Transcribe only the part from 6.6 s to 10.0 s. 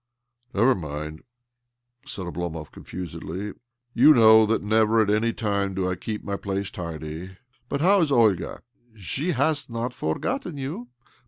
tidy. But how is Olga?"" She has not